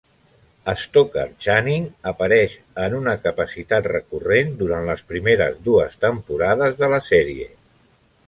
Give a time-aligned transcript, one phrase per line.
[0.83, 2.55] Stockard Channing apareix
[2.85, 7.49] en una capacitat recurrent durant les primeres dues temporades de la sèrie.